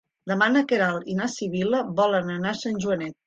Demà 0.29 0.45
na 0.53 0.63
Queralt 0.71 1.11
i 1.15 1.17
na 1.19 1.27
Sibil·la 1.35 1.83
volen 2.01 2.35
anar 2.39 2.55
a 2.57 2.61
Sant 2.65 2.81
Joanet. 2.87 3.17